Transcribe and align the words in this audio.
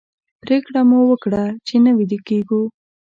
پرېکړه 0.41 0.81
مو 0.89 0.99
وکړه 1.11 1.43
چې 1.67 1.75
نه 1.85 1.91
ویده 1.97 2.19
کېږو. 2.27 2.61